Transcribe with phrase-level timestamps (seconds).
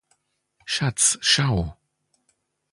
[0.65, 1.77] Schatz, schau